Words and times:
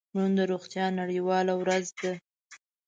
نن 0.15 0.29
د 0.37 0.39
روغتیا 0.51 0.85
نړیواله 0.99 1.53
ورځ 1.61 1.85
ده. 2.01 2.11